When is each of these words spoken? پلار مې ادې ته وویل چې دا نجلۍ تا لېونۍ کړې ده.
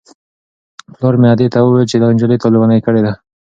پلار 0.95 1.15
مې 1.21 1.27
ادې 1.33 1.47
ته 1.53 1.59
وویل 1.61 1.89
چې 1.91 1.97
دا 2.01 2.07
نجلۍ 2.13 2.37
تا 2.41 2.47
لېونۍ 2.53 2.79
کړې 2.85 3.01
ده. 3.05 3.13